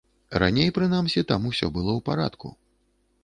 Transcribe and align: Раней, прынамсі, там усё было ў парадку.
Раней, 0.43 0.71
прынамсі, 0.77 1.23
там 1.31 1.45
усё 1.51 1.69
было 1.77 1.91
ў 1.95 2.01
парадку. 2.09 2.47